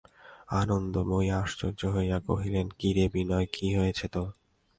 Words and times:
আনন্দময়ী 0.51 1.29
আশ্চর্য 1.41 1.81
হইয়া 1.95 2.17
কহিলেন, 2.27 2.67
কী 2.79 2.89
রে 2.93 3.05
বিনয়, 3.13 3.47
কী 3.53 3.67
হয়েছে 3.75 4.05
তোর? 4.07 4.29